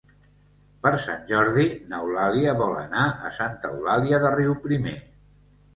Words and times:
Per 0.85 0.91
Sant 1.03 1.21
Jordi 1.31 1.65
n'Eulàlia 1.91 2.57
vol 2.63 2.75
anar 2.81 3.05
a 3.29 3.33
Santa 3.39 3.73
Eulàlia 3.77 4.23
de 4.27 4.35
Riuprimer. 4.39 4.99